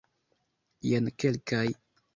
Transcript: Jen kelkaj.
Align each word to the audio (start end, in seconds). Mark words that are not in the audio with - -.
Jen 0.93 1.05
kelkaj. 1.21 1.65